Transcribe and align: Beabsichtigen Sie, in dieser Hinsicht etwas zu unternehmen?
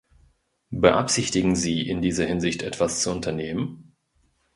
Beabsichtigen 0.71 1.55
Sie, 1.55 1.87
in 1.87 2.01
dieser 2.01 2.25
Hinsicht 2.25 2.63
etwas 2.63 3.03
zu 3.03 3.11
unternehmen? 3.11 3.93